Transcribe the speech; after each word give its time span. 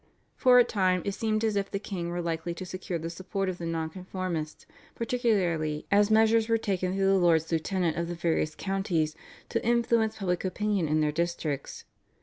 For 0.35 0.57
a 0.57 0.63
time 0.63 1.03
it 1.05 1.11
seemed 1.11 1.43
as 1.43 1.55
if 1.55 1.69
the 1.69 1.77
king 1.77 2.09
were 2.09 2.23
likely 2.23 2.55
to 2.55 2.65
secure 2.65 2.97
the 2.97 3.11
support 3.11 3.49
of 3.49 3.59
the 3.59 3.67
Nonconformists, 3.67 4.65
particularly 4.95 5.85
as 5.91 6.09
measures 6.09 6.49
were 6.49 6.57
taken 6.57 6.95
through 6.95 7.05
the 7.05 7.19
lords 7.19 7.51
lieutenant 7.51 7.97
of 7.97 8.07
the 8.07 8.15
various 8.15 8.55
counties 8.55 9.15
to 9.49 9.63
influence 9.63 10.17
public 10.17 10.43
opinion 10.43 10.87
in 10.87 11.01
their 11.01 11.11
districts. 11.11 11.85